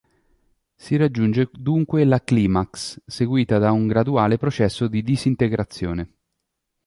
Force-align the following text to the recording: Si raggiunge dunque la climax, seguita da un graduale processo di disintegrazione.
Si 0.73 0.95
raggiunge 0.95 1.51
dunque 1.53 2.03
la 2.05 2.23
climax, 2.23 2.99
seguita 3.05 3.59
da 3.59 3.71
un 3.71 3.85
graduale 3.85 4.39
processo 4.39 4.87
di 4.87 5.03
disintegrazione. 5.03 6.13